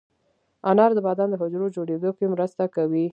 انار 0.69 0.91
د 0.95 0.99
بدن 1.07 1.27
د 1.31 1.35
حجرو 1.41 1.73
جوړېدو 1.75 2.09
کې 2.17 2.25
مرسته 2.33 2.63
کوي. 2.75 3.05